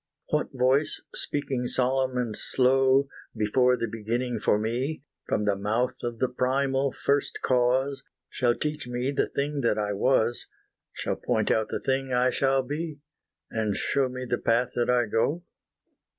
[0.29, 6.17] What voice speaking solemn and slow, Before the beginning for me, From the mouth of
[6.17, 10.47] the primal First Cause, Shall teach me the thing that I was,
[10.91, 12.97] Shall point out the thing I shall be,
[13.51, 15.43] And show me the path that I go?